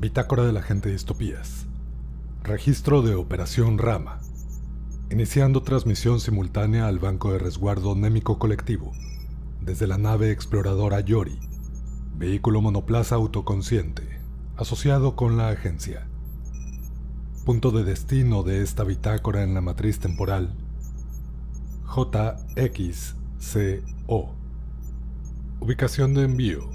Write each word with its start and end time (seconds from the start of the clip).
Bitácora 0.00 0.44
de 0.44 0.52
la 0.54 0.62
gente 0.62 0.88
de 0.88 0.94
distopías. 0.94 1.66
Registro 2.42 3.02
de 3.02 3.14
Operación 3.16 3.76
Rama. 3.76 4.20
Iniciando 5.10 5.62
transmisión 5.62 6.20
simultánea 6.20 6.86
al 6.86 6.98
Banco 6.98 7.32
de 7.32 7.38
Resguardo 7.38 7.94
Némico 7.94 8.38
Colectivo, 8.38 8.92
desde 9.60 9.86
la 9.86 9.98
nave 9.98 10.30
exploradora 10.30 11.00
Yori, 11.00 11.38
vehículo 12.16 12.62
monoplaza 12.62 13.16
autoconsciente, 13.16 14.22
asociado 14.56 15.16
con 15.16 15.36
la 15.36 15.50
agencia. 15.50 16.08
Punto 17.44 17.70
de 17.70 17.84
destino 17.84 18.42
de 18.42 18.62
esta 18.62 18.84
bitácora 18.84 19.42
en 19.42 19.52
la 19.52 19.60
matriz 19.60 19.98
temporal 19.98 20.54
JXCO. 21.94 23.14
Ubicación 25.60 26.14
de 26.14 26.22
envío 26.22 26.70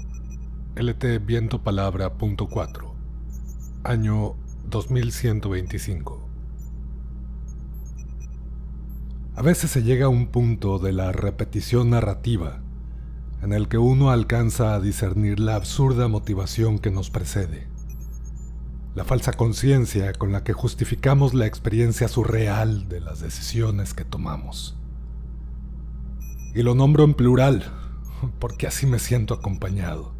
LT 0.76 1.26
Viento 1.26 1.64
Palabra 1.64 2.14
punto 2.18 2.46
4. 2.48 2.95
Año 3.86 4.34
2125. 4.68 6.28
A 9.36 9.42
veces 9.42 9.70
se 9.70 9.84
llega 9.84 10.06
a 10.06 10.08
un 10.08 10.26
punto 10.26 10.80
de 10.80 10.92
la 10.92 11.12
repetición 11.12 11.90
narrativa 11.90 12.62
en 13.42 13.52
el 13.52 13.68
que 13.68 13.78
uno 13.78 14.10
alcanza 14.10 14.74
a 14.74 14.80
discernir 14.80 15.38
la 15.38 15.54
absurda 15.54 16.08
motivación 16.08 16.80
que 16.80 16.90
nos 16.90 17.10
precede, 17.10 17.68
la 18.96 19.04
falsa 19.04 19.32
conciencia 19.34 20.12
con 20.14 20.32
la 20.32 20.42
que 20.42 20.52
justificamos 20.52 21.32
la 21.32 21.46
experiencia 21.46 22.08
surreal 22.08 22.88
de 22.88 22.98
las 22.98 23.20
decisiones 23.20 23.94
que 23.94 24.04
tomamos. 24.04 24.76
Y 26.56 26.64
lo 26.64 26.74
nombro 26.74 27.04
en 27.04 27.14
plural, 27.14 27.72
porque 28.40 28.66
así 28.66 28.84
me 28.84 28.98
siento 28.98 29.32
acompañado. 29.32 30.15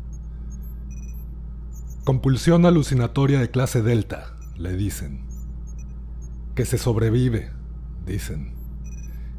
Compulsión 2.07 2.67
alucinatoria 2.67 3.41
de 3.41 3.51
clase 3.51 3.83
delta, 3.83 4.37
le 4.57 4.77
dicen. 4.77 5.27
Que 6.55 6.65
se 6.65 6.79
sobrevive, 6.79 7.51
dicen. 8.07 8.55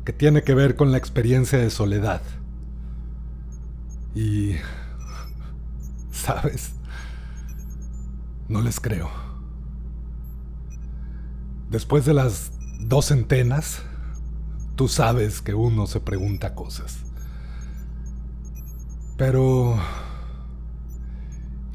Que 0.04 0.12
tiene 0.12 0.44
que 0.44 0.54
ver 0.54 0.76
con 0.76 0.92
la 0.92 0.98
experiencia 0.98 1.58
de 1.60 1.70
soledad. 1.70 2.22
Y... 4.14 4.56
¿Sabes? 6.12 6.73
No 8.50 8.60
les 8.60 8.82
creo. 8.82 9.10
Después 11.70 12.04
de 12.04 12.16
las 12.16 12.52
dos 12.82 13.06
centenas, 13.06 13.82
tú 14.76 14.90
sabes 14.90 15.40
que 15.42 15.54
uno 15.54 15.88
se 15.88 16.02
pregunta 16.02 16.54
cosas. 16.54 16.98
Pero... 19.16 19.80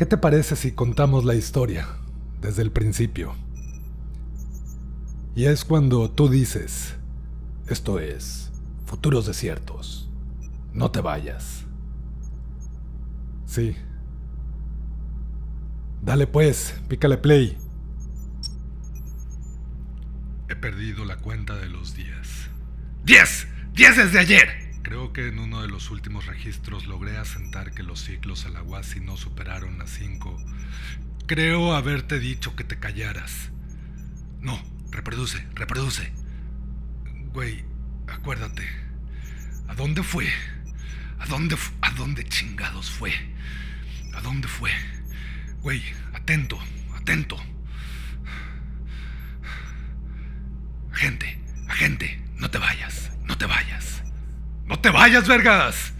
¿Qué 0.02 0.06
te 0.06 0.16
parece 0.16 0.56
si 0.56 0.72
contamos 0.72 1.24
la 1.24 1.36
historia 1.36 1.86
desde 2.40 2.62
el 2.62 2.72
principio? 2.72 3.36
Y 5.36 5.44
es 5.44 5.64
cuando 5.64 6.10
tú 6.10 6.28
dices, 6.28 6.96
esto 7.68 8.00
es, 8.00 8.50
futuros 8.84 9.26
desiertos, 9.26 10.10
no 10.72 10.90
te 10.90 11.00
vayas. 11.00 11.66
Sí. 13.46 13.76
Dale 16.02 16.26
pues, 16.26 16.74
pícale 16.88 17.16
play. 17.16 17.56
He 20.48 20.56
perdido 20.56 21.04
la 21.04 21.18
cuenta 21.18 21.54
de 21.54 21.68
los 21.68 21.94
días. 21.94 22.48
¡Diez! 23.04 23.46
¡Diez 23.72 23.96
desde 23.96 24.18
ayer! 24.18 24.61
Creo 24.82 25.12
que 25.12 25.28
en 25.28 25.38
uno 25.38 25.62
de 25.62 25.68
los 25.68 25.90
últimos 25.90 26.26
registros 26.26 26.86
logré 26.86 27.16
asentar 27.16 27.72
que 27.72 27.82
los 27.82 28.00
ciclos 28.00 28.46
Alahuasi 28.46 29.00
no 29.00 29.16
superaron 29.16 29.78
las 29.78 29.90
5. 29.90 30.36
Creo 31.26 31.74
haberte 31.74 32.18
dicho 32.18 32.56
que 32.56 32.64
te 32.64 32.78
callaras. 32.78 33.50
No, 34.40 34.60
reproduce, 34.90 35.46
reproduce. 35.54 36.12
Güey, 37.32 37.64
acuérdate. 38.08 38.66
¿A 39.68 39.74
dónde 39.74 40.02
fue? 40.02 40.28
¿A 41.20 41.26
dónde, 41.26 41.56
a 41.80 41.90
dónde 41.92 42.24
chingados 42.24 42.90
fue? 42.90 43.12
¿A 44.14 44.20
dónde 44.20 44.48
fue? 44.48 44.72
Güey, 45.60 45.80
atento, 46.12 46.58
atento. 46.96 47.36
Agente, 50.92 51.40
agente, 51.68 52.22
no 52.36 52.50
te 52.50 52.58
vayas, 52.58 53.12
no 53.24 53.38
te 53.38 53.46
vayas. 53.46 54.01
¡No 54.66 54.78
te 54.78 54.90
vayas, 54.90 55.26
vergas! 55.28 55.92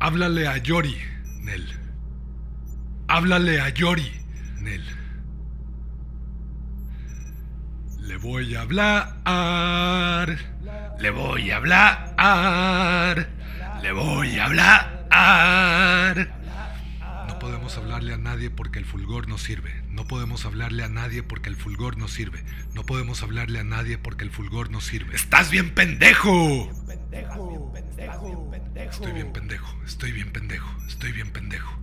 Háblale 0.00 0.48
a 0.48 0.58
Yori, 0.58 0.98
Nel. 1.40 1.66
Háblale 3.08 3.60
a 3.60 3.68
Yori, 3.70 4.12
Nel. 4.60 4.84
Le 8.00 8.16
voy 8.18 8.54
a 8.54 8.62
hablar. 8.62 10.38
Le 11.00 11.10
voy 11.10 11.50
a 11.50 11.56
hablar. 11.56 13.28
Le 13.82 13.92
voy 13.92 14.38
a 14.38 14.44
hablar. 14.44 16.43
No 17.44 17.50
podemos 17.50 17.76
hablarle 17.76 18.14
a 18.14 18.16
nadie 18.16 18.48
porque 18.48 18.78
el 18.78 18.86
fulgor 18.86 19.28
no 19.28 19.36
sirve. 19.36 19.70
No 19.90 20.06
podemos 20.06 20.46
hablarle 20.46 20.82
a 20.82 20.88
nadie 20.88 21.22
porque 21.22 21.50
el 21.50 21.56
fulgor 21.56 21.98
no 21.98 22.08
sirve. 22.08 22.42
No 22.72 22.84
podemos 22.86 23.22
hablarle 23.22 23.58
a 23.58 23.64
nadie 23.64 23.98
porque 23.98 24.24
el 24.24 24.30
fulgor 24.30 24.70
no 24.70 24.80
sirve. 24.80 25.14
¡Estás 25.14 25.50
bien 25.50 25.74
pendejo! 25.74 26.70
Estoy 28.74 29.12
bien 29.12 29.30
pendejo, 29.30 29.76
estoy 29.84 30.12
bien 30.12 30.32
pendejo, 30.32 30.74
estoy 30.86 31.12
bien 31.12 31.30
pendejo. 31.32 31.78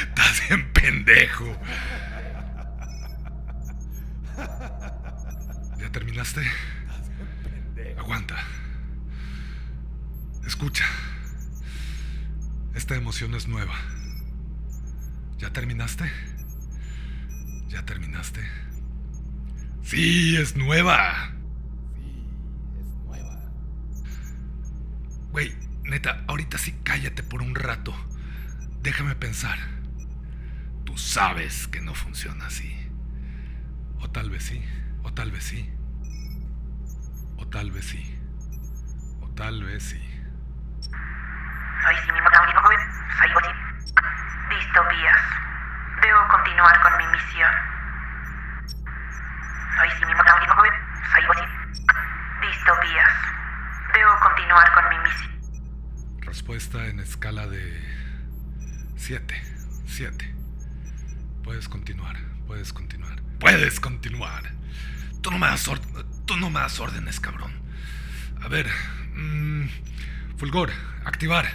Estás 0.08 0.48
bien 0.48 0.72
pendejo. 0.72 1.53
Terminaste? 5.94 6.42
Aguanta. 7.96 8.34
Escucha. 10.44 10.84
Esta 12.74 12.96
emoción 12.96 13.32
es 13.36 13.46
nueva. 13.46 13.76
¿Ya 15.38 15.52
terminaste? 15.52 16.10
¿Ya 17.68 17.86
terminaste? 17.86 18.40
Sí, 19.84 20.36
es 20.36 20.56
nueva. 20.56 21.30
Sí, 21.94 22.26
es 22.80 22.86
nueva. 23.04 23.40
Güey, 25.30 25.54
neta, 25.84 26.24
ahorita 26.26 26.58
sí 26.58 26.74
cállate 26.82 27.22
por 27.22 27.40
un 27.40 27.54
rato. 27.54 27.94
Déjame 28.82 29.14
pensar. 29.14 29.58
Tú 30.84 30.98
sabes 30.98 31.68
que 31.68 31.80
no 31.80 31.94
funciona 31.94 32.46
así. 32.46 32.74
O 34.00 34.10
tal 34.10 34.28
vez 34.28 34.42
sí, 34.42 34.60
o 35.04 35.14
tal 35.14 35.30
vez 35.30 35.44
sí. 35.44 35.73
O 37.44 37.46
tal 37.48 37.70
vez 37.70 37.84
sí. 37.84 38.18
O 39.20 39.28
tal 39.34 39.62
vez 39.64 39.82
sí. 39.82 40.00
Distopías. 44.48 45.20
Debo 46.00 46.28
continuar 46.28 46.82
con 46.82 46.96
mi 46.96 47.06
misión. 47.12 47.50
Distopías. 52.40 53.12
Debo 53.92 54.20
continuar 54.20 54.72
con 54.72 54.88
mi 54.88 54.98
misión. 54.98 55.30
Respuesta 56.22 56.86
en 56.86 57.00
escala 57.00 57.46
de 57.46 57.62
7. 58.96 59.42
7. 59.86 60.34
Puedes 61.44 61.68
continuar, 61.68 62.16
puedes 62.46 62.72
continuar. 62.72 63.20
Puedes 63.38 63.80
continuar. 63.80 64.44
Tú 65.20 65.30
no 65.30 65.38
me 65.38 65.46
das, 65.46 65.68
No 66.38 66.50
das 66.50 66.80
órdenes, 66.80 67.20
cabrón. 67.20 67.52
A 68.42 68.48
ver. 68.48 68.66
Mm, 69.14 69.68
fulgor, 70.36 70.70
activar. 71.04 71.46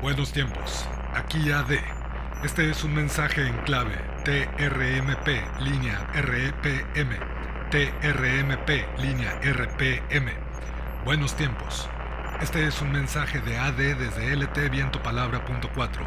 Buenos 0.00 0.32
tiempos. 0.32 0.88
Aquí 1.14 1.50
AD. 1.50 1.80
Este 2.44 2.70
es 2.70 2.84
un 2.84 2.94
mensaje 2.94 3.46
en 3.46 3.56
clave 3.62 3.96
TRMP 4.24 5.60
línea 5.60 5.98
RPM. 6.14 7.18
TRMP 7.70 9.00
línea 9.00 9.40
RPM. 9.42 10.30
Buenos 11.04 11.36
tiempos. 11.36 11.88
Este 12.40 12.66
es 12.66 12.80
un 12.80 12.92
mensaje 12.92 13.40
de 13.40 13.58
AD 13.58 13.96
desde 13.96 14.36
LT 14.36 14.70
Viento 14.70 15.02
Palabra 15.02 15.44
punto 15.44 15.68
4. 15.74 16.06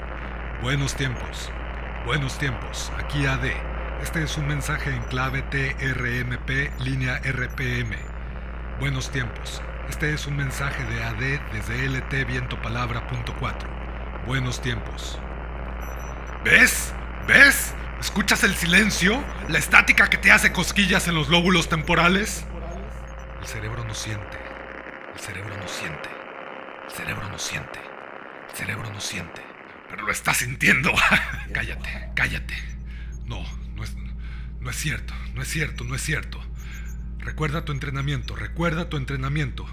Buenos 0.62 0.96
tiempos. 0.96 1.52
Buenos 2.06 2.38
tiempos. 2.38 2.92
Aquí 2.98 3.26
AD. 3.26 3.69
Este 4.02 4.24
es 4.24 4.38
un 4.38 4.48
mensaje 4.48 4.92
en 4.92 5.04
clave 5.04 5.42
TRMP 5.44 6.80
línea 6.80 7.20
RPM. 7.20 7.98
Buenos 8.80 9.12
tiempos. 9.12 9.62
Este 9.90 10.14
es 10.14 10.26
un 10.26 10.38
mensaje 10.38 10.84
de 10.86 11.04
AD 11.04 11.42
desde 11.52 11.86
LT 11.86 12.26
Viento 12.26 12.62
Palabra 12.62 13.06
punto 13.08 13.36
4. 13.40 13.70
Buenos 14.26 14.62
tiempos. 14.62 15.20
¿Ves? 16.46 16.94
¿Ves? 17.28 17.74
¿Escuchas 18.00 18.44
el 18.46 18.56
silencio? 18.56 19.22
¿La 19.50 19.60
estática 19.60 20.10
que 20.10 20.18
te 20.18 20.32
hace 20.32 20.54
cosquillas 20.54 21.10
en 21.10 21.16
los 21.16 21.28
lóbulos 21.28 21.68
temporales? 21.68 22.46
El 23.42 23.48
cerebro 23.48 23.84
no 23.84 23.94
siente. 23.94 24.40
El 25.14 25.20
cerebro 25.20 25.56
no 25.58 25.68
siente. 25.68 26.10
El 26.86 26.92
cerebro 26.92 27.30
no 27.30 27.38
siente. 27.38 27.80
El 28.50 28.56
cerebro 28.56 28.90
no 28.92 29.02
siente. 29.02 29.42
Pero 29.90 30.04
lo 30.04 30.12
está 30.12 30.34
sintiendo. 30.34 30.94
cállate, 31.54 32.12
cállate. 32.16 32.56
No, 33.26 33.44
no 34.70 34.74
es, 34.74 34.82
cierto, 34.82 35.16
no 35.34 35.42
es 35.42 35.48
cierto, 35.48 35.84
no 35.84 35.96
es 35.96 36.02
cierto. 36.04 36.40
Recuerda 37.18 37.66
tu 37.66 37.72
entrenamiento, 37.72 38.36
recuerda 38.36 38.88
tu 38.88 38.98
entrenamiento. 38.98 39.66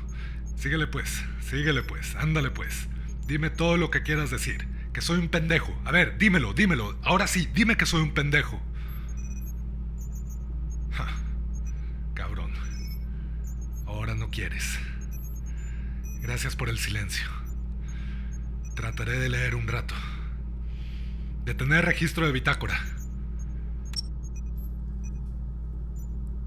Síguele 0.56 0.86
pues, 0.86 1.22
síguele 1.42 1.82
pues, 1.82 2.14
ándale 2.16 2.50
pues. 2.50 2.88
Dime 3.26 3.50
todo 3.50 3.76
lo 3.76 3.90
que 3.90 4.02
quieras 4.02 4.30
decir. 4.30 4.66
Que 4.94 5.02
soy 5.02 5.18
un 5.18 5.28
pendejo. 5.28 5.78
A 5.84 5.92
ver, 5.92 6.16
dímelo, 6.16 6.54
dímelo. 6.54 6.98
Ahora 7.02 7.26
sí, 7.26 7.46
dime 7.52 7.76
que 7.76 7.84
soy 7.84 8.00
un 8.00 8.14
pendejo. 8.14 8.58
cabrón. 12.14 12.52
Ahora 13.84 14.14
no 14.14 14.30
quieres. 14.30 14.78
Gracias 16.22 16.56
por 16.56 16.70
el 16.70 16.78
silencio. 16.78 17.28
Trataré 18.74 19.18
de 19.18 19.28
leer 19.28 19.56
un 19.56 19.68
rato. 19.68 19.94
De 21.44 21.52
tener 21.52 21.84
registro 21.84 22.24
de 22.24 22.32
bitácora. 22.32 22.95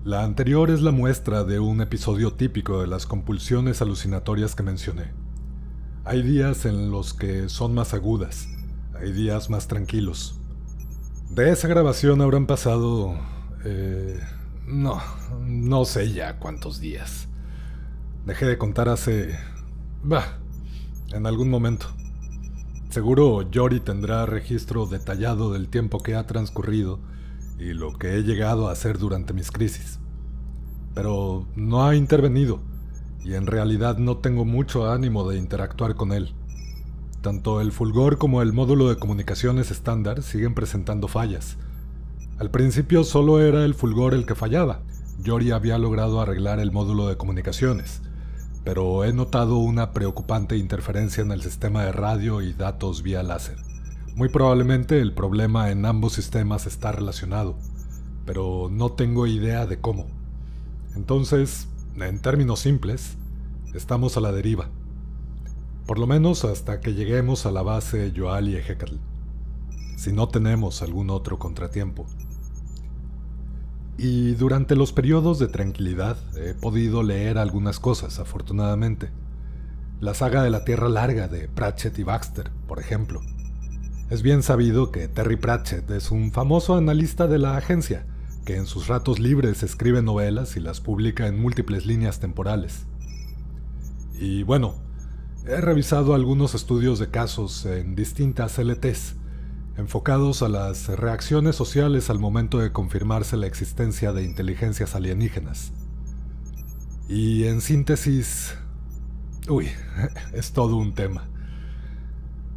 La 0.05 0.23
anterior 0.23 0.71
es 0.71 0.81
la 0.81 0.91
muestra 0.91 1.43
de 1.43 1.59
un 1.59 1.81
episodio 1.81 2.31
típico 2.31 2.79
de 2.79 2.87
las 2.87 3.05
compulsiones 3.05 3.81
alucinatorias 3.81 4.55
que 4.55 4.63
mencioné. 4.63 5.11
Hay 6.05 6.21
días 6.21 6.65
en 6.65 6.89
los 6.89 7.13
que 7.13 7.49
son 7.49 7.73
más 7.73 7.93
agudas, 7.93 8.47
hay 8.97 9.11
días 9.11 9.49
más 9.49 9.67
tranquilos. 9.67 10.39
De 11.29 11.51
esa 11.51 11.67
grabación 11.67 12.21
habrán 12.21 12.47
pasado... 12.47 13.19
Eh, 13.65 14.17
no, 14.65 15.01
no 15.41 15.83
sé 15.83 16.13
ya 16.13 16.39
cuántos 16.39 16.79
días. 16.79 17.27
Dejé 18.25 18.45
de 18.45 18.57
contar 18.57 18.87
hace... 18.87 19.37
Bah, 20.01 20.39
en 21.11 21.25
algún 21.25 21.49
momento. 21.49 21.87
Seguro 22.89 23.51
Yori 23.51 23.81
tendrá 23.81 24.25
registro 24.25 24.85
detallado 24.85 25.51
del 25.51 25.67
tiempo 25.67 25.99
que 25.99 26.15
ha 26.15 26.25
transcurrido 26.25 27.01
y 27.59 27.73
lo 27.73 27.93
que 27.97 28.15
he 28.15 28.23
llegado 28.23 28.69
a 28.69 28.71
hacer 28.71 28.97
durante 28.97 29.33
mis 29.33 29.51
crisis. 29.51 29.99
Pero 30.95 31.45
no 31.55 31.85
ha 31.85 31.95
intervenido 31.95 32.61
y 33.23 33.33
en 33.33 33.47
realidad 33.47 33.97
no 33.97 34.17
tengo 34.17 34.45
mucho 34.45 34.89
ánimo 34.89 35.29
de 35.29 35.37
interactuar 35.37 35.95
con 35.95 36.13
él. 36.13 36.33
Tanto 37.21 37.59
el 37.59 37.73
Fulgor 37.73 38.17
como 38.17 38.41
el 38.41 38.53
módulo 38.53 38.87
de 38.87 38.95
comunicaciones 38.95 39.71
estándar 39.71 40.23
siguen 40.23 40.55
presentando 40.55 41.09
fallas. 41.09 41.57
Al 42.37 42.49
principio 42.49 43.03
solo 43.03 43.41
era 43.41 43.65
el 43.65 43.73
Fulgor 43.73 44.13
el 44.13 44.25
que 44.25 44.35
fallaba. 44.35 44.81
Yori 45.21 45.51
había 45.51 45.77
logrado 45.77 46.21
arreglar 46.21 46.61
el 46.61 46.71
módulo 46.71 47.07
de 47.07 47.17
comunicaciones, 47.17 48.01
pero 48.63 49.03
he 49.03 49.11
notado 49.11 49.57
una 49.57 49.91
preocupante 49.91 50.55
interferencia 50.55 51.21
en 51.21 51.33
el 51.33 51.41
sistema 51.41 51.83
de 51.83 51.91
radio 51.91 52.41
y 52.41 52.53
datos 52.53 53.03
vía 53.03 53.21
láser. 53.21 53.57
Muy 54.15 54.29
probablemente 54.29 54.99
el 54.99 55.13
problema 55.13 55.71
en 55.71 55.85
ambos 55.85 56.13
sistemas 56.13 56.67
está 56.67 56.91
relacionado, 56.91 57.55
pero 58.25 58.69
no 58.71 58.91
tengo 58.91 59.27
idea 59.27 59.65
de 59.65 59.79
cómo. 59.79 60.07
Entonces, 60.95 61.67
en 61.95 62.21
términos 62.21 62.59
simples, 62.59 63.15
estamos 63.73 64.17
a 64.17 64.21
la 64.21 64.31
deriva. 64.31 64.69
Por 65.85 65.99
lo 65.99 66.07
menos 66.07 66.45
hasta 66.45 66.81
que 66.81 66.93
lleguemos 66.93 67.45
a 67.45 67.51
la 67.51 67.61
base 67.61 68.11
Yoal 68.11 68.49
y 68.49 68.55
Ejecatl. 68.55 68.97
Si 69.95 70.13
no 70.13 70.27
tenemos 70.27 70.81
algún 70.81 71.09
otro 71.09 71.39
contratiempo. 71.39 72.05
Y 73.97 74.35
durante 74.35 74.75
los 74.75 74.93
periodos 74.93 75.39
de 75.39 75.47
tranquilidad 75.47 76.17
he 76.37 76.53
podido 76.53 77.03
leer 77.03 77.37
algunas 77.37 77.79
cosas, 77.79 78.19
afortunadamente. 78.19 79.09
La 79.99 80.13
saga 80.13 80.43
de 80.43 80.49
la 80.49 80.63
Tierra 80.63 80.87
Larga 80.87 81.27
de 81.27 81.49
Pratchett 81.49 81.99
y 81.99 82.03
Baxter, 82.03 82.51
por 82.67 82.79
ejemplo. 82.79 83.21
Es 84.09 84.23
bien 84.23 84.41
sabido 84.41 84.91
que 84.91 85.07
Terry 85.07 85.35
Pratchett 85.35 85.91
es 85.91 86.09
un 86.09 86.31
famoso 86.31 86.75
analista 86.75 87.27
de 87.27 87.37
la 87.37 87.57
agencia, 87.57 88.07
que 88.43 88.55
en 88.55 88.65
sus 88.65 88.87
ratos 88.87 89.19
libres 89.19 89.61
escribe 89.61 90.01
novelas 90.01 90.57
y 90.57 90.59
las 90.59 90.81
publica 90.81 91.27
en 91.27 91.39
múltiples 91.39 91.85
líneas 91.85 92.19
temporales. 92.19 92.87
Y 94.19 94.41
bueno, 94.41 94.73
he 95.45 95.61
revisado 95.61 96.15
algunos 96.15 96.55
estudios 96.55 96.97
de 96.97 97.11
casos 97.11 97.67
en 97.67 97.93
distintas 97.93 98.57
LTs, 98.57 99.15
enfocados 99.77 100.41
a 100.41 100.49
las 100.49 100.87
reacciones 100.87 101.55
sociales 101.55 102.09
al 102.09 102.17
momento 102.17 102.57
de 102.57 102.71
confirmarse 102.71 103.37
la 103.37 103.45
existencia 103.45 104.11
de 104.11 104.23
inteligencias 104.23 104.95
alienígenas. 104.95 105.71
Y 107.07 107.43
en 107.43 107.61
síntesis... 107.61 108.55
Uy, 109.47 109.69
es 110.33 110.51
todo 110.51 110.77
un 110.77 110.95
tema. 110.95 111.29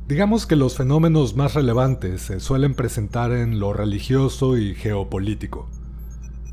Digamos 0.08 0.46
que 0.46 0.56
los 0.56 0.76
fenómenos 0.76 1.36
más 1.36 1.54
relevantes 1.54 2.22
se 2.22 2.40
suelen 2.40 2.74
presentar 2.74 3.30
en 3.30 3.60
lo 3.60 3.72
religioso 3.72 4.58
y 4.58 4.74
geopolítico, 4.74 5.68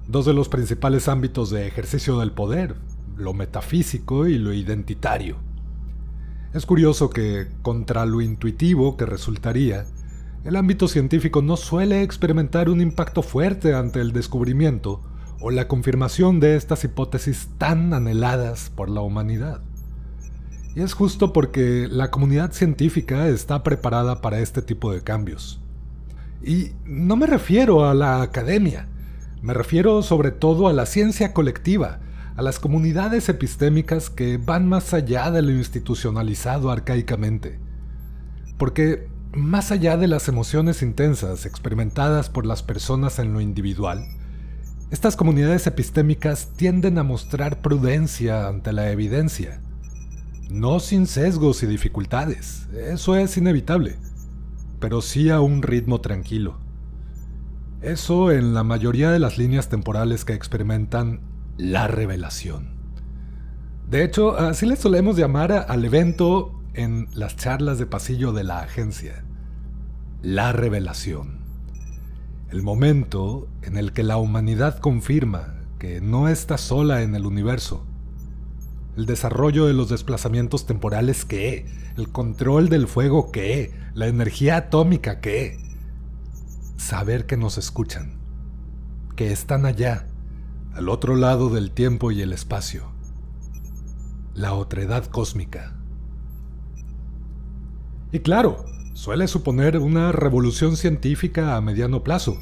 dos 0.07 0.28
de 0.28 0.34
los 0.34 0.50
principales 0.50 1.07
ámbitos 1.07 1.50
de 1.50 1.66
ejercicio 1.66 2.19
del 2.19 2.31
poder, 2.31 2.75
lo 3.18 3.34
metafísico 3.34 4.28
y 4.28 4.38
lo 4.38 4.54
identitario. 4.54 5.38
Es 6.54 6.68
curioso 6.68 7.10
que, 7.10 7.48
contra 7.63 8.06
lo 8.06 8.22
intuitivo 8.22 8.96
que 8.98 9.07
resultaría, 9.07 9.86
el 10.46 10.56
ámbito 10.56 10.88
científico 10.88 11.42
no 11.42 11.57
suele 11.57 12.04
experimentar 12.04 12.69
un 12.69 12.81
impacto 12.81 13.24
fuerte 13.24 13.74
ante 13.74 14.00
el 14.00 14.13
descubrimiento 14.13 15.01
o 15.42 15.50
la 15.50 15.68
confirmación 15.68 16.40
de 16.40 16.56
estas 16.56 16.84
hipótesis 16.84 17.50
tan 17.57 17.94
anheladas 17.94 18.69
por 18.69 18.90
la 18.90 19.01
humanidad. 19.01 19.62
Y 20.75 20.81
es 20.81 20.94
justo 20.94 21.33
porque 21.33 21.88
la 21.89 22.12
comunidad 22.12 22.51
científica 22.51 23.27
está 23.27 23.63
preparada 23.63 24.21
para 24.21 24.39
este 24.39 24.62
tipo 24.62 24.94
de 24.94 25.01
cambios. 25.01 25.60
Y 26.44 26.71
no 26.86 27.16
me 27.16 27.25
refiero 27.25 27.86
a 27.86 27.94
la 27.94 28.21
academia, 28.21 28.88
me 29.42 29.54
refiero 29.54 30.01
sobre 30.04 30.31
todo 30.31 30.68
a 30.68 30.74
la 30.74 30.86
ciencia 30.86 31.33
colectiva, 31.33 32.00
a 32.36 32.42
las 32.42 32.60
comunidades 32.60 33.30
epistémicas 33.30 34.10
que 34.10 34.38
van 34.38 34.68
más 34.69 34.94
allá 34.94 35.31
de 35.31 35.42
lo 35.42 35.51
institucionalizado 35.51 36.72
arcaicamente. 36.72 37.60
Porque 38.57 39.07
más 39.33 39.72
allá 39.72 39.98
de 39.98 40.07
las 40.07 40.27
emociones 40.27 40.81
intensas 40.81 41.45
experimentadas 41.45 42.30
por 42.30 42.45
las 42.45 42.63
personas 42.63 43.20
en 43.20 43.34
lo 43.34 43.41
individual, 43.41 44.05
estas 44.91 45.15
comunidades 45.15 45.67
epistémicas 45.67 46.50
tienden 46.55 46.98
a 47.00 47.03
mostrar 47.03 47.62
prudencia 47.62 48.48
ante 48.48 48.72
la 48.72 48.91
evidencia 48.91 49.62
no 50.50 50.79
sin 50.79 51.06
sesgos 51.06 51.62
y 51.63 51.68
dificultades, 51.68 52.68
eso 52.74 53.15
es 53.15 53.38
inevitable, 53.38 53.98
pero 54.79 55.01
sí 55.01 55.29
a 55.29 55.41
un 55.41 55.62
ritmo 55.62 56.01
tranquilo. 56.01 56.58
Eso 57.82 58.32
en 58.32 58.53
la 58.53 58.63
mayoría 58.63 59.12
de 59.12 59.20
las 59.20 59.38
líneas 59.38 59.70
temporales 59.70 60.25
que 60.25 60.34
experimentan 60.34 61.22
la 61.58 61.88
revelación. 61.88 62.79
De 63.89 64.03
hecho, 64.03 64.38
así 64.38 64.65
le 64.65 64.75
solemos 64.75 65.18
llamar 65.18 65.51
al 65.51 65.86
evento 65.86 66.60
en 66.74 67.08
las 67.13 67.36
charlas 67.36 67.79
de 67.79 67.86
pasillo 67.86 68.34
de 68.34 68.44
la 68.44 68.60
agencia. 68.60 69.24
La 70.22 70.51
revelación. 70.51 71.39
El 72.51 72.63
momento 72.63 73.48
en 73.62 73.77
el 73.77 73.94
que 73.94 74.03
la 74.03 74.18
humanidad 74.18 74.79
confirma 74.79 75.56
que 75.77 76.01
no 76.01 76.27
está 76.27 76.58
sola 76.58 77.03
en 77.03 77.15
el 77.15 77.25
universo 77.25 77.86
el 79.00 79.06
desarrollo 79.06 79.65
de 79.65 79.74
los 79.74 79.88
desplazamientos 79.88 80.65
temporales 80.65 81.24
¿qué? 81.24 81.65
el 81.96 82.10
control 82.10 82.68
del 82.68 82.86
fuego 82.86 83.32
¿qué? 83.32 83.72
la 83.94 84.08
energía 84.08 84.58
atómica 84.58 85.22
¿qué? 85.22 85.58
saber 86.75 87.25
que 87.25 87.38
nos 87.38 87.58
escuchan, 87.58 88.20
que 89.15 89.32
están 89.32 89.65
allá, 89.65 90.06
al 90.74 90.89
otro 90.89 91.15
lado 91.15 91.50
del 91.50 91.72
tiempo 91.72 92.12
y 92.12 92.22
el 92.22 92.34
espacio, 92.34 92.91
la 94.34 94.53
otredad 94.53 95.06
cósmica. 95.06 95.77
Y 98.12 98.20
claro, 98.20 98.65
suele 98.94 99.29
suponer 99.29 99.77
una 99.77 100.12
revolución 100.12 100.75
científica 100.75 101.56
a 101.56 101.62
mediano 101.62 102.03
plazo, 102.03 102.38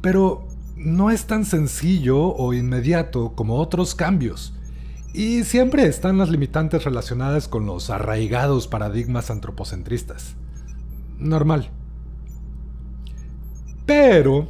pero 0.00 0.46
no 0.76 1.10
es 1.10 1.26
tan 1.26 1.44
sencillo 1.44 2.20
o 2.20 2.54
inmediato 2.54 3.34
como 3.34 3.56
otros 3.56 3.96
cambios 3.96 4.54
y 5.14 5.44
siempre 5.44 5.86
están 5.86 6.16
las 6.18 6.30
limitantes 6.30 6.84
relacionadas 6.84 7.46
con 7.46 7.66
los 7.66 7.90
arraigados 7.90 8.66
paradigmas 8.66 9.30
antropocentristas. 9.30 10.36
Normal. 11.18 11.70
Pero, 13.84 14.48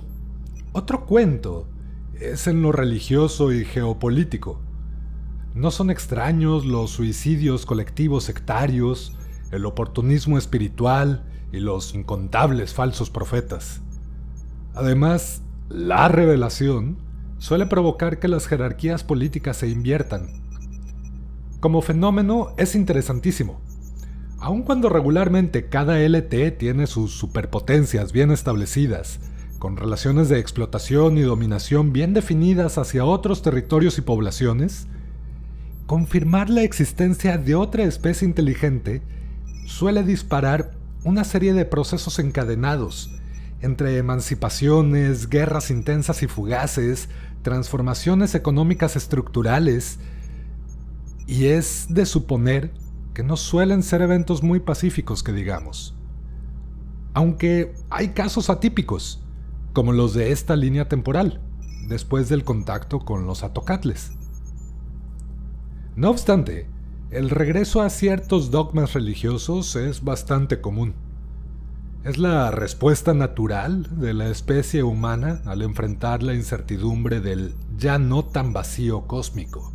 otro 0.73 1.05
cuento 1.05 1.67
es 2.21 2.47
en 2.47 2.63
lo 2.63 2.71
religioso 2.71 3.53
y 3.53 3.65
geopolítico. 3.65 4.61
No 5.55 5.71
son 5.71 5.91
extraños 5.91 6.65
los 6.65 6.91
suicidios 6.91 7.67
colectivos 7.67 8.25
sectarios, 8.25 9.17
el 9.51 9.67
oportunismo 9.67 10.39
espiritual 10.39 11.25
y 11.51 11.59
los 11.59 11.95
incontables 11.95 12.73
falsos 12.73 13.11
profetas. 13.11 13.83
Además, 14.75 15.43
la 15.69 16.09
revelación 16.09 16.99
suele 17.39 17.67
provocar 17.67 18.19
que 18.19 18.29
las 18.29 18.47
jerarquías 18.47 19.03
políticas 19.03 19.57
se 19.57 19.69
inviertan. 19.69 20.42
Como 21.63 21.81
fenómeno 21.81 22.55
es 22.57 22.75
interesantísimo. 22.75 23.61
Aun 24.41 24.65
cuando 24.65 24.89
regularmente 24.89 25.69
cada 25.69 26.01
LT 26.01 26.59
tiene 26.59 26.89
sus 26.89 27.13
superpotencias 27.13 28.11
bien 28.11 28.33
establecidas, 28.33 29.21
con 29.61 29.77
relaciones 29.77 30.29
de 30.29 30.41
explotación 30.41 31.19
y 31.19 31.21
dominación 31.21 31.93
bien 31.93 32.15
definidas 32.15 32.79
hacia 32.79 33.05
otros 33.05 33.43
territorios 33.43 33.97
y 33.99 34.01
poblaciones, 34.01 34.89
confirmar 35.87 36.51
la 36.51 36.63
existencia 36.63 37.39
de 37.39 37.55
otra 37.55 37.85
especie 37.85 38.27
inteligente 38.27 39.01
suele 39.65 40.03
disparar 40.03 40.73
una 41.05 41.23
serie 41.23 41.55
de 41.55 41.65
procesos 41.65 42.19
encadenados, 42.19 43.15
entre 43.61 43.99
emancipaciones, 43.99 45.29
guerras 45.29 45.71
intensas 45.71 46.25
y 46.25 46.27
fugaces, 46.27 47.09
transformaciones 47.43 48.35
económicas 48.35 48.97
estructurales, 48.97 50.01
y 51.27 51.47
es 51.47 51.87
de 51.89 52.07
suponer 52.07 52.73
que 53.15 53.23
no 53.23 53.37
suelen 53.37 53.83
ser 53.83 54.03
eventos 54.03 54.43
muy 54.43 54.61
pacíficos 54.61 55.23
que 55.23 55.33
digamos. 55.33 55.95
Aunque 57.15 57.75
hay 57.91 58.09
casos 58.09 58.49
atípicos, 58.49 59.23
como 59.73 59.93
los 59.93 60.15
de 60.15 60.33
esta 60.33 60.57
línea 60.57 60.89
temporal, 60.89 61.41
después 61.89 62.29
del 62.29 62.45
contacto 62.45 63.01
con 63.01 63.27
los 63.27 63.43
atocatles. 63.43 64.13
No 65.95 66.11
obstante, 66.11 66.69
el 67.11 67.29
regreso 67.29 67.83
a 67.83 67.91
ciertos 67.91 68.51
dogmas 68.51 68.95
religiosos 68.95 69.77
es 69.77 70.03
bastante 70.03 70.61
común. 70.61 70.95
Es 72.05 72.19
la 72.19 72.51
respuesta 72.51 73.15
natural 73.15 74.01
de 74.01 74.15
la 74.15 74.29
especie 74.29 74.83
humana 74.83 75.43
al 75.45 75.63
enfrentar 75.63 76.23
la 76.23 76.35
incertidumbre 76.35 77.21
del 77.21 77.55
ya 77.77 77.99
no 77.99 78.25
tan 78.25 78.53
vacío 78.53 79.07
cósmico. 79.07 79.73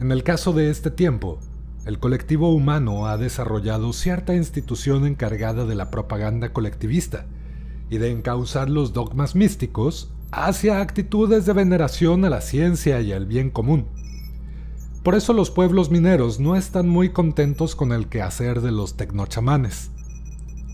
En 0.00 0.12
el 0.12 0.22
caso 0.22 0.52
de 0.52 0.70
este 0.70 0.92
tiempo, 0.92 1.40
el 1.84 1.98
colectivo 1.98 2.54
humano 2.54 3.06
ha 3.06 3.18
desarrollado 3.18 3.92
cierta 3.92 4.36
institución 4.36 5.04
encargada 5.04 5.64
de 5.64 5.74
la 5.74 5.90
propaganda 5.90 6.52
colectivista 6.52 7.26
y 7.90 7.98
de 7.98 8.12
encauzar 8.12 8.70
los 8.70 8.92
dogmas 8.92 9.34
místicos 9.34 10.12
hacia 10.30 10.80
actitudes 10.80 11.46
de 11.46 11.52
veneración 11.52 12.24
a 12.24 12.30
la 12.30 12.42
ciencia 12.42 13.00
y 13.00 13.12
al 13.12 13.26
bien 13.26 13.50
común. 13.50 13.86
Por 15.02 15.16
eso 15.16 15.32
los 15.32 15.50
pueblos 15.50 15.90
mineros 15.90 16.38
no 16.38 16.54
están 16.54 16.88
muy 16.88 17.08
contentos 17.08 17.74
con 17.74 17.90
el 17.90 18.08
quehacer 18.08 18.60
de 18.60 18.70
los 18.70 18.96
tecnochamanes. 18.96 19.90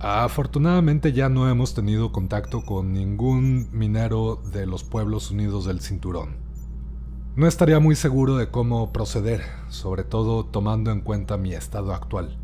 Afortunadamente 0.00 1.14
ya 1.14 1.30
no 1.30 1.48
hemos 1.48 1.72
tenido 1.72 2.12
contacto 2.12 2.62
con 2.66 2.92
ningún 2.92 3.68
minero 3.72 4.42
de 4.52 4.66
los 4.66 4.84
pueblos 4.84 5.30
unidos 5.30 5.64
del 5.64 5.80
cinturón. 5.80 6.43
No 7.36 7.48
estaría 7.48 7.80
muy 7.80 7.96
seguro 7.96 8.36
de 8.36 8.48
cómo 8.48 8.92
proceder, 8.92 9.42
sobre 9.68 10.04
todo 10.04 10.44
tomando 10.44 10.92
en 10.92 11.00
cuenta 11.00 11.36
mi 11.36 11.52
estado 11.52 11.92
actual 11.92 12.38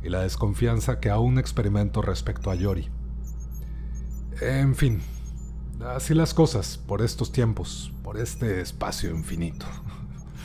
y 0.00 0.10
la 0.10 0.20
desconfianza 0.20 1.00
que 1.00 1.10
aún 1.10 1.40
experimento 1.40 2.02
respecto 2.02 2.52
a 2.52 2.54
Yori. 2.54 2.88
En 4.40 4.76
fin, 4.76 5.00
así 5.84 6.14
las 6.14 6.34
cosas 6.34 6.78
por 6.78 7.02
estos 7.02 7.32
tiempos, 7.32 7.92
por 8.04 8.16
este 8.16 8.60
espacio 8.60 9.10
infinito. 9.10 9.66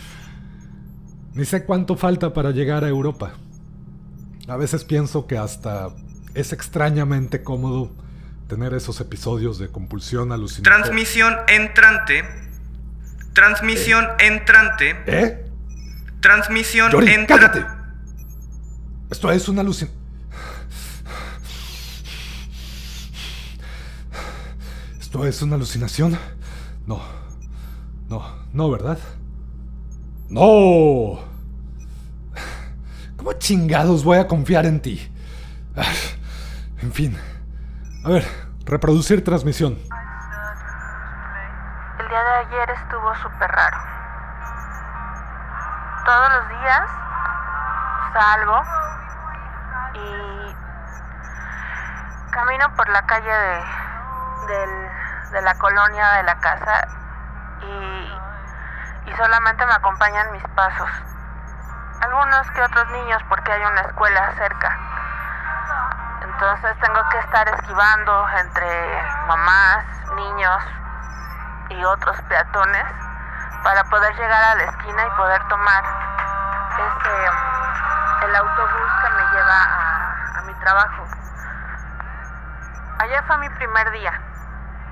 Ni 1.35 1.45
sé 1.45 1.63
cuánto 1.63 1.95
falta 1.95 2.33
para 2.33 2.49
llegar 2.49 2.83
a 2.83 2.89
Europa. 2.89 3.33
A 4.47 4.57
veces 4.57 4.83
pienso 4.83 5.27
que 5.27 5.37
hasta 5.37 5.89
es 6.33 6.51
extrañamente 6.51 7.43
cómodo 7.43 7.91
tener 8.47 8.73
esos 8.73 8.99
episodios 9.01 9.59
de 9.59 9.69
compulsión 9.69 10.31
alucinante. 10.31 10.69
Transmisión 10.69 11.35
entrante. 11.47 12.23
Transmisión 13.33 14.05
¿Eh? 14.19 14.27
entrante. 14.27 14.95
¿Eh? 15.07 15.45
Transmisión 16.21 16.91
entrante. 17.07 17.25
cállate. 17.27 17.65
Esto 19.09 19.31
es 19.31 19.47
una 19.49 19.61
alucinación. 19.61 20.03
¿Esto 24.99 25.25
es 25.27 25.41
una 25.41 25.55
alucinación? 25.55 26.17
No. 26.87 27.01
No, 28.09 28.23
no, 28.53 28.69
¿verdad? 28.71 28.97
¡No! 30.29 31.19
¿Cómo 33.17 33.33
chingados 33.39 34.03
voy 34.03 34.17
a 34.17 34.27
confiar 34.27 34.65
en 34.65 34.81
ti? 34.81 35.01
Ah, 35.75 35.85
En 36.81 36.91
fin. 36.91 37.15
A 38.03 38.09
ver, 38.09 38.25
reproducir 38.65 39.23
transmisión. 39.23 39.77
Ayer 42.43 42.69
estuvo 42.71 43.15
súper 43.15 43.49
raro. 43.49 43.77
Todos 46.03 46.29
los 46.33 46.49
días 46.49 46.89
salgo 48.11 48.61
y 49.93 50.55
camino 52.31 52.75
por 52.75 52.89
la 52.89 53.01
calle 53.05 53.31
de, 54.47 54.91
de 55.31 55.41
la 55.41 55.55
colonia 55.55 56.11
de 56.15 56.23
la 56.23 56.35
casa 56.41 56.85
y, 57.61 58.19
y 59.05 59.15
solamente 59.15 59.65
me 59.65 59.73
acompañan 59.75 60.33
mis 60.33 60.43
pasos. 60.49 60.89
Algunos 62.01 62.51
que 62.51 62.61
otros 62.61 62.89
niños 62.91 63.23
porque 63.29 63.53
hay 63.53 63.63
una 63.63 63.81
escuela 63.81 64.33
cerca. 64.33 64.77
Entonces 66.23 66.77
tengo 66.81 67.09
que 67.09 67.19
estar 67.19 67.47
esquivando 67.47 68.27
entre 68.37 69.01
mamás, 69.27 69.85
niños 70.15 70.82
y 71.73 71.85
otros 71.85 72.19
peatones 72.23 72.85
para 73.63 73.83
poder 73.85 74.13
llegar 74.15 74.43
a 74.43 74.55
la 74.55 74.63
esquina 74.63 75.05
y 75.05 75.09
poder 75.11 75.41
tomar 75.47 75.83
este 76.77 78.25
el 78.25 78.35
autobús 78.35 78.91
que 79.01 79.09
me 79.09 79.31
lleva 79.31 80.37
a, 80.37 80.41
mi 80.45 80.53
trabajo. 80.55 81.03
Ayer 82.99 83.23
fue 83.25 83.37
mi 83.39 83.49
primer 83.49 83.91
día. 83.91 84.13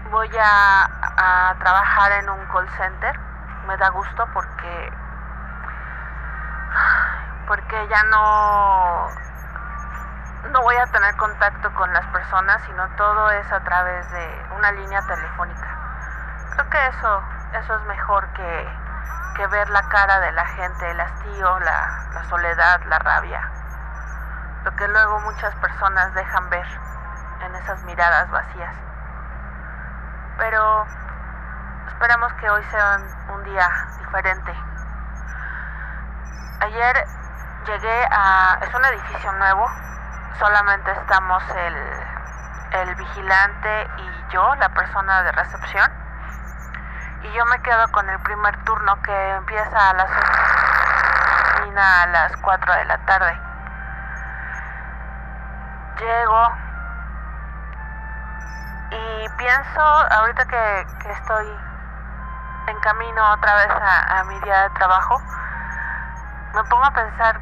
Voy 0.10 0.30
a, 0.38 0.84
a 1.18 1.56
trabajar 1.60 2.12
en 2.14 2.30
un 2.30 2.46
call 2.48 2.70
center. 2.78 3.20
Me 3.68 3.78
da 3.78 3.90
gusto 3.90 4.28
porque 4.34 4.94
porque 7.48 7.88
ya 7.88 8.04
no 8.04 9.08
no 10.52 10.62
voy 10.62 10.76
a 10.76 10.88
tener 10.88 11.16
contacto 11.18 11.74
con 11.74 11.94
las 11.94 12.06
personas, 12.08 12.62
sino 12.66 12.88
todo 12.96 13.30
es 13.32 13.52
a 13.52 13.60
través 13.62 14.10
de 14.12 14.46
una 14.58 14.72
línea 14.72 15.02
telefónica. 15.04 15.71
Que 16.72 16.88
eso, 16.88 17.24
eso 17.52 17.76
es 17.76 17.82
mejor 17.84 18.26
que, 18.30 18.78
que 19.36 19.48
ver 19.48 19.70
la 19.72 19.84
cara 19.90 20.22
de 20.22 20.32
la 20.32 20.46
gente, 20.46 20.90
el 20.90 21.02
hastío, 21.02 21.60
la, 21.60 22.10
la 22.14 22.24
soledad, 22.30 22.82
la 22.86 22.98
rabia. 23.00 23.42
Lo 24.64 24.74
que 24.78 24.88
luego 24.88 25.20
muchas 25.20 25.54
personas 25.56 26.14
dejan 26.14 26.50
ver 26.50 26.66
en 27.42 27.56
esas 27.56 27.84
miradas 27.84 28.30
vacías. 28.32 28.74
Pero 30.38 30.86
esperamos 31.88 32.32
que 32.36 32.50
hoy 32.50 32.64
sea 32.72 33.00
un 33.34 33.44
día 33.44 33.70
diferente. 34.00 34.56
Ayer 36.62 37.06
llegué 37.66 38.08
a... 38.12 38.60
es 38.62 38.74
un 38.74 38.86
edificio 38.86 39.32
nuevo, 39.34 39.70
solamente 40.40 40.90
estamos 40.92 41.44
el, 41.50 41.76
el 42.72 42.96
vigilante 42.96 43.90
y 43.98 44.32
yo, 44.32 44.56
la 44.56 44.70
persona 44.70 45.24
de 45.24 45.32
recepción. 45.34 46.01
Y 47.24 47.32
yo 47.34 47.46
me 47.46 47.62
quedo 47.62 47.88
con 47.92 48.10
el 48.10 48.20
primer 48.22 48.64
turno 48.64 49.02
que 49.04 49.32
empieza 49.36 49.90
a 49.90 49.94
las 49.94 50.10
8 50.10 50.22
y 50.22 51.54
termina 51.54 52.04
a 52.04 52.08
las 52.08 52.38
4 52.38 52.74
de 52.74 52.86
la 52.86 52.98
tarde. 53.06 53.40
Llego 56.00 56.52
y 58.92 59.30
pienso, 59.38 59.82
ahorita 59.82 60.46
que, 60.46 60.88
estoy 61.12 61.60
en 62.68 62.80
camino 62.80 63.32
otra 63.34 63.56
vez 63.56 63.70
a, 63.70 64.24
mi 64.24 64.40
día 64.40 64.64
de 64.64 64.70
trabajo, 64.72 65.22
me 66.56 66.64
pongo 66.64 66.86
a 66.86 66.92
pensar 66.92 67.40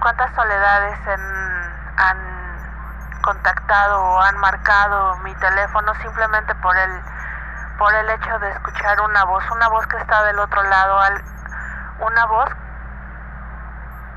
cuántas 0.00 0.32
soledades 0.34 0.98
han 1.08 2.28
contactado 3.22 4.00
o 4.00 4.20
han 4.20 4.38
marcado 4.38 5.16
mi 5.18 5.34
teléfono 5.34 5.94
simplemente 5.96 6.54
por 6.56 6.76
el 6.76 7.17
por 7.78 7.94
el 7.94 8.10
hecho 8.10 8.38
de 8.40 8.50
escuchar 8.50 9.00
una 9.00 9.24
voz, 9.24 9.44
una 9.52 9.68
voz 9.68 9.86
que 9.86 9.96
está 9.98 10.24
del 10.24 10.38
otro 10.40 10.62
lado, 10.64 11.00
una 12.00 12.26
voz 12.26 12.50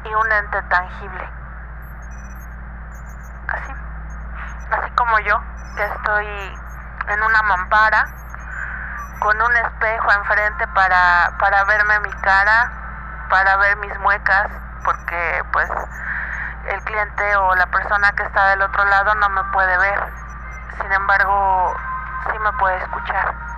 y 0.04 0.14
un 0.14 0.32
ente 0.32 0.62
tangible. 0.64 1.30
Así, 3.48 3.74
así 4.72 4.92
como 4.92 5.20
yo, 5.20 5.40
que 5.76 5.86
estoy 5.86 6.60
en 7.08 7.24
una 7.24 7.42
mampara 7.44 8.08
con 9.20 9.40
un 9.40 9.56
espejo 9.58 10.12
enfrente 10.12 10.68
para, 10.70 11.32
para 11.38 11.64
verme 11.66 12.00
mi 12.00 12.12
cara, 12.22 12.72
para 13.30 13.56
ver 13.58 13.78
mis 13.78 13.98
muecas, 14.00 14.50
porque 14.84 15.44
pues 15.52 15.70
el 16.66 16.82
cliente 16.84 17.36
o 17.36 17.56
la 17.56 17.68
persona 17.68 18.12
que 18.14 18.24
está 18.24 18.48
del 18.48 18.64
otro 18.64 18.84
lado 18.86 19.14
no 19.16 19.30
me 19.30 19.44
puede 19.52 19.78
ver. 19.78 20.04
Sin 20.82 20.92
embargo, 20.92 21.76
sí 22.32 22.40
me 22.40 22.52
puede 22.54 22.78
escuchar. 22.78 23.51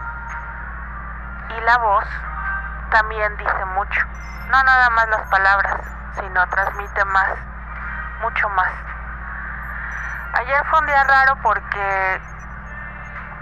Y 1.57 1.61
la 1.61 1.77
voz 1.77 2.05
también 2.91 3.35
dice 3.37 3.65
mucho. 3.65 4.01
No 4.49 4.63
nada 4.63 4.89
más 4.91 5.07
las 5.09 5.27
palabras, 5.29 5.81
sino 6.19 6.47
transmite 6.47 7.05
más, 7.05 7.37
mucho 8.21 8.49
más. 8.49 8.71
Ayer 10.33 10.65
fue 10.65 10.79
un 10.79 10.85
día 10.87 11.03
raro 11.03 11.35
porque 11.41 12.21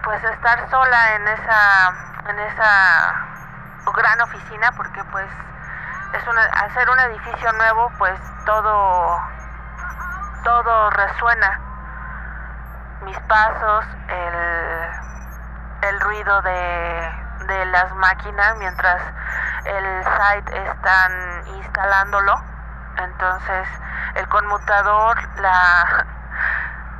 pues 0.04 0.24
estar 0.24 0.70
sola 0.70 1.16
en 1.16 1.28
esa 1.28 1.94
en 2.28 2.40
esa 2.40 3.14
gran 3.94 4.22
oficina 4.22 4.72
porque 4.74 5.04
pues 5.06 5.28
es 6.14 6.24
al 6.28 6.74
ser 6.74 6.90
un 6.90 7.00
edificio 7.00 7.54
nuevo 7.54 7.92
pues 7.98 8.20
todo 8.46 9.22
todo 10.44 10.90
resuena 10.92 11.60
mis 13.04 13.20
pasos 13.22 13.86
el, 14.08 15.90
el 15.90 16.00
ruido 16.02 16.42
de, 16.42 17.12
de 17.48 17.66
las 17.66 17.94
máquinas 17.96 18.58
mientras 18.58 19.02
el 19.66 20.04
site 20.04 20.70
están 20.70 21.48
instalándolo 21.58 22.36
entonces 22.98 23.68
el 24.16 24.28
conmutador 24.28 25.18
la 25.40 26.06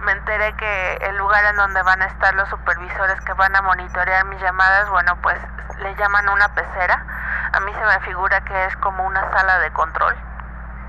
me 0.02 0.12
enteré 0.14 0.54
que 0.56 0.94
el 1.02 1.18
lugar 1.18 1.44
en 1.46 1.56
donde 1.56 1.82
van 1.84 2.02
a 2.02 2.06
estar 2.06 2.34
los 2.34 2.50
supervisores 2.50 3.22
que 3.22 3.34
van 3.34 3.56
a 3.56 3.62
monitorear 3.62 4.26
mis 4.26 4.42
llamadas, 4.42 4.90
bueno, 4.90 5.16
pues 5.22 5.38
le 5.78 5.96
llaman 5.96 6.28
una 6.30 6.48
pecera. 6.50 7.06
A 7.54 7.60
mí 7.60 7.74
se 7.74 7.86
me 7.86 8.00
figura 8.02 8.42
que 8.42 8.66
es 8.66 8.76
como 8.78 9.06
una 9.06 9.30
sala 9.32 9.60
de 9.60 9.72
control. 9.72 10.16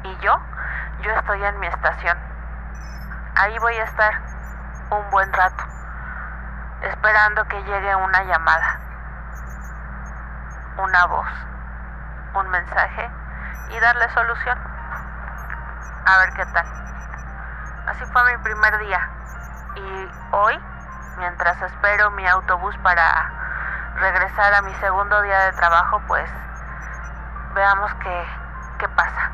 Y 0.05 0.17
yo, 0.19 0.39
yo 1.03 1.13
estoy 1.13 1.45
en 1.45 1.61
mi 1.61 1.67
estación. 1.67 2.19
Ahí 3.37 3.59
voy 3.59 3.77
a 3.77 3.85
estar 3.85 4.13
un 4.91 5.11
buen 5.11 5.33
rato, 5.33 5.65
esperando 6.83 7.45
que 7.49 7.63
llegue 7.65 7.97
una 7.97 8.23
llamada, 8.25 8.79
una 10.79 11.07
voz, 11.07 11.29
un 12.35 12.49
mensaje 12.51 13.11
y 13.71 13.81
darle 13.81 14.09
solución. 14.11 14.59
A 16.07 16.19
ver 16.19 16.33
qué 16.35 16.47
tal. 16.47 16.67
Así 17.87 18.05
fue 18.07 18.37
mi 18.37 18.43
primer 18.43 18.79
día. 18.79 19.09
Y 19.77 20.11
hoy, 20.33 20.61
mientras 21.19 21.61
espero 21.63 22.11
mi 22.13 22.27
autobús 22.27 22.77
para 22.83 23.31
regresar 23.97 24.55
a 24.55 24.63
mi 24.63 24.75
segundo 24.75 25.21
día 25.23 25.39
de 25.45 25.53
trabajo, 25.53 26.01
pues 26.07 26.29
veamos 27.55 27.93
qué, 27.95 28.27
qué 28.79 28.89
pasa. 28.89 29.31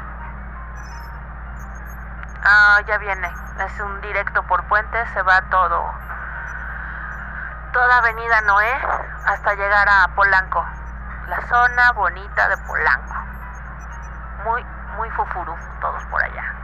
Ah, 2.45 2.80
ya 2.87 2.99
viene. 2.99 3.33
Es 3.66 3.80
un 3.80 4.00
directo 4.00 4.42
por 4.45 4.64
puente, 4.64 5.07
se 5.14 5.23
va 5.23 5.42
todo. 5.50 5.92
Toda 7.73 7.99
Avenida 7.99 8.40
Noé 8.42 8.78
hasta 9.26 9.54
llegar 9.54 9.88
a 9.88 10.09
Polanco. 10.14 10.64
La 11.28 11.47
zona 11.47 11.92
bonita 11.92 12.49
de 12.49 12.56
Polanco. 12.66 13.14
Muy, 14.47 14.64
muy 14.97 15.11
fufurú, 15.11 15.54
todos 15.78 16.02
por 16.06 16.25
allá. 16.25 16.54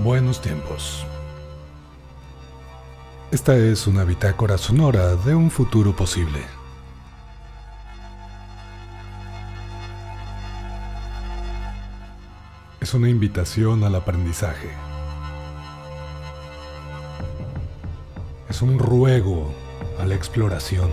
Buenos 0.00 0.42
tiempos. 0.42 1.06
Esta 3.34 3.56
es 3.56 3.88
una 3.88 4.04
bitácora 4.04 4.56
sonora 4.56 5.16
de 5.16 5.34
un 5.34 5.50
futuro 5.50 5.96
posible. 5.96 6.38
Es 12.80 12.94
una 12.94 13.08
invitación 13.08 13.82
al 13.82 13.96
aprendizaje. 13.96 14.70
Es 18.48 18.62
un 18.62 18.78
ruego 18.78 19.52
a 19.98 20.04
la 20.04 20.14
exploración. 20.14 20.90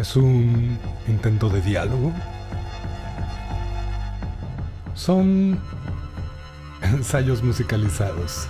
Es 0.00 0.16
un 0.16 0.80
intento 1.06 1.48
de 1.48 1.62
diálogo. 1.62 2.12
Son 4.96 5.60
ensayos 6.82 7.40
musicalizados. 7.44 8.48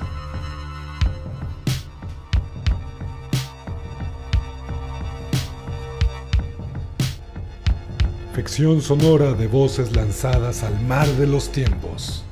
Ficción 8.40 8.81
sonora 8.81 9.35
de 9.35 9.46
voces 9.48 9.94
lanzadas 9.94 10.62
al 10.62 10.81
mar 10.87 11.07
de 11.07 11.26
los 11.26 11.53
tiempos. 11.53 12.24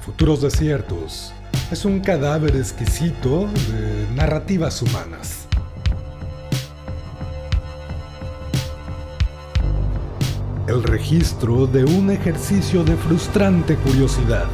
Futuros 0.00 0.42
desiertos, 0.42 1.32
es 1.72 1.84
un 1.84 1.98
cadáver 1.98 2.54
exquisito 2.54 3.48
de 3.48 4.06
narrativas 4.14 4.80
humanas. 4.80 5.48
El 10.68 10.84
registro 10.84 11.66
de 11.66 11.82
un 11.84 12.12
ejercicio 12.12 12.84
de 12.84 12.94
frustrante 12.94 13.74
curiosidad. 13.74 14.46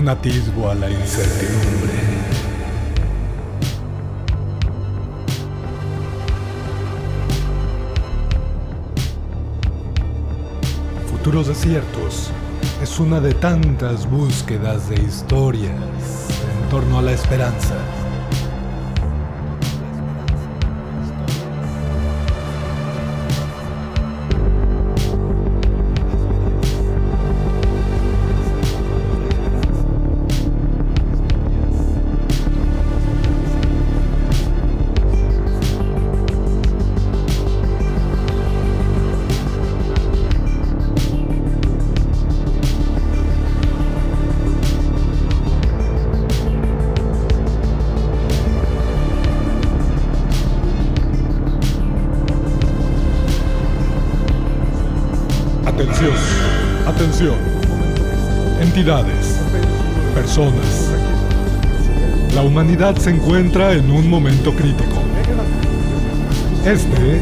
Un 0.00 0.08
atisbo 0.08 0.70
a 0.70 0.74
la 0.74 0.88
incertidumbre. 0.88 1.92
Futuros 11.10 11.48
desiertos 11.48 12.30
es 12.82 12.98
una 12.98 13.20
de 13.20 13.34
tantas 13.34 14.08
búsquedas 14.08 14.88
de 14.88 15.02
historias 15.02 15.74
en 15.74 16.70
torno 16.70 16.98
a 16.98 17.02
la 17.02 17.12
esperanza. 17.12 17.76
Humanidad 62.70 62.96
se 62.98 63.10
encuentra 63.10 63.72
en 63.72 63.90
un 63.90 64.08
momento 64.08 64.54
crítico. 64.54 65.02
Este 66.64 67.20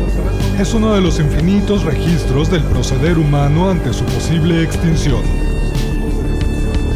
es 0.61 0.75
uno 0.75 0.93
de 0.93 1.01
los 1.01 1.19
infinitos 1.21 1.85
registros 1.85 2.51
del 2.51 2.63
proceder 2.65 3.17
humano 3.17 3.71
ante 3.71 3.95
su 3.95 4.05
posible 4.05 4.63
extinción. 4.63 5.23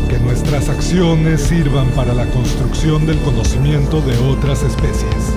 Que 0.07 0.19
nuestras 0.19 0.69
acciones 0.69 1.41
sirvan 1.41 1.88
para 1.93 2.12
la 2.12 2.27
construcción 2.27 3.07
del 3.07 3.19
conocimiento 3.21 4.03
de 4.03 4.19
otras 4.19 4.62
especies. 4.62 5.33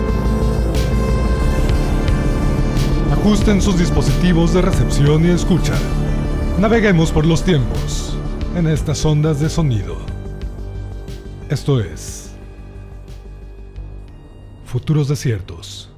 Ajusten 3.14 3.62
sus 3.62 3.80
dispositivos 3.80 4.54
de 4.54 4.62
recepción 4.62 5.26
y 5.26 5.30
escucha. 5.30 5.76
Naveguemos 6.60 7.14
por 7.14 7.26
los 7.26 7.44
tiempos 7.44 8.18
en 8.58 8.68
estas 8.68 9.06
ondas 9.06 9.40
de 9.40 9.50
sonido. 9.50 10.00
Esto 11.50 11.80
es 11.80 12.25
Futuros 14.76 15.08
Desiertos. 15.08 15.90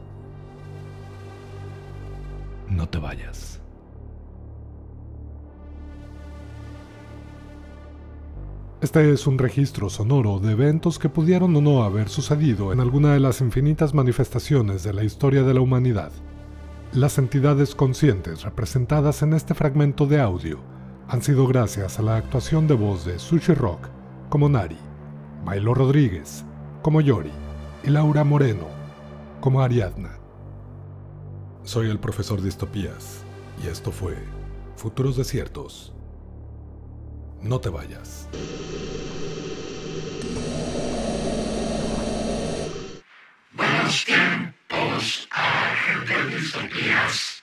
No 2.69 2.87
te 2.87 2.99
vayas. 2.99 3.59
Este 8.79 9.11
es 9.11 9.25
un 9.25 9.39
registro 9.39 9.89
sonoro 9.89 10.37
de 10.37 10.51
eventos 10.51 10.99
que 10.99 11.09
pudieron 11.09 11.55
o 11.55 11.61
no 11.61 11.81
haber 11.81 12.07
sucedido 12.07 12.71
en 12.71 12.79
alguna 12.79 13.13
de 13.13 13.19
las 13.19 13.41
infinitas 13.41 13.95
manifestaciones 13.95 14.83
de 14.83 14.93
la 14.93 15.03
historia 15.03 15.41
de 15.41 15.55
la 15.55 15.61
humanidad. 15.61 16.11
Las 16.93 17.17
entidades 17.17 17.73
conscientes 17.73 18.43
representadas 18.43 19.23
en 19.23 19.33
este 19.33 19.55
fragmento 19.55 20.05
de 20.05 20.21
audio 20.21 20.59
han 21.07 21.23
sido 21.23 21.47
gracias 21.47 21.97
a 21.97 22.03
la 22.03 22.17
actuación 22.17 22.67
de 22.67 22.75
voz 22.75 23.05
de 23.05 23.17
Sushi 23.17 23.55
Rock 23.55 23.89
como 24.29 24.47
Nari, 24.47 24.77
Milo 25.47 25.73
Rodríguez 25.73 26.45
como 26.83 27.01
Yori 27.01 27.46
y 27.87 27.89
Laura 27.89 28.25
Moreno 28.25 28.67
como 29.39 29.61
Ariadna. 29.61 30.19
Soy 31.63 31.89
el 31.89 31.99
profesor 31.99 32.41
Distopías 32.41 33.23
y 33.63 33.67
esto 33.67 33.93
fue 33.93 34.17
Futuros 34.75 35.15
Desiertos. 35.15 35.93
No 37.41 37.61
te 37.61 37.69
vayas. 37.69 38.27
Buenos 43.53 44.03
tiempos, 44.03 45.29
ángel 45.31 46.07
de 46.09 46.35
distopías. 46.35 47.41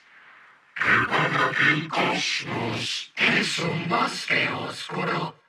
Recuerda 0.75 1.51
que 1.57 1.73
el 1.73 1.87
cosmos 1.87 3.11
es 3.15 3.59
un 3.59 3.89
bosque 3.89 4.47
oscuro 4.49 5.44